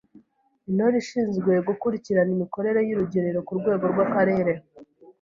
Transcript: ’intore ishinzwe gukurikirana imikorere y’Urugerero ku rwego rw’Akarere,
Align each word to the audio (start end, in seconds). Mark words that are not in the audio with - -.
’intore 0.69 0.95
ishinzwe 1.03 1.51
gukurikirana 1.67 2.31
imikorere 2.35 2.79
y’Urugerero 2.87 3.39
ku 3.47 3.51
rwego 3.59 3.85
rw’Akarere, 3.93 4.53